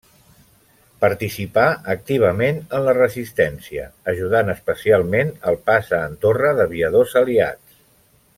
[1.03, 1.65] Participà
[1.95, 3.85] activament en la resistència,
[4.15, 7.79] ajudant especialment el pas a Andorra d'aviadors aliats.